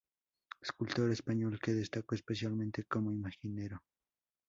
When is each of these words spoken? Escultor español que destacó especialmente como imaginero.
Escultor 0.59 1.11
español 1.11 1.59
que 1.59 1.75
destacó 1.75 2.15
especialmente 2.15 2.85
como 2.85 3.11
imaginero. 3.11 3.83